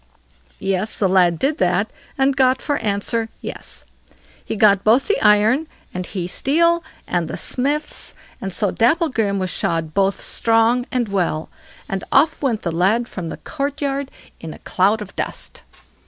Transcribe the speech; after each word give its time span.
Yes, 0.57 0.97
the 0.97 1.07
lad 1.07 1.37
did 1.37 1.59
that, 1.59 1.91
and 2.17 2.35
got 2.35 2.59
for 2.59 2.77
answer 2.77 3.29
"Yes!" 3.39 3.85
He 4.43 4.55
got 4.55 4.83
both 4.83 5.07
the 5.07 5.21
iron 5.21 5.67
and 5.93 6.05
the 6.05 6.25
steel, 6.25 6.83
and 7.05 7.27
the 7.27 7.37
smiths, 7.37 8.15
and 8.41 8.51
so 8.51 8.71
Dapplegrim 8.71 9.37
was 9.37 9.51
shod 9.51 9.93
both 9.93 10.19
strong 10.19 10.87
and 10.91 11.07
well, 11.07 11.51
and 11.87 12.03
off 12.11 12.41
went 12.41 12.63
the 12.63 12.71
lad 12.71 13.07
from 13.07 13.29
the 13.29 13.37
court 13.37 13.79
yard 13.79 14.09
in 14.39 14.55
a 14.55 14.65
cloud 14.65 15.03
of 15.03 15.15
dust. 15.15 15.61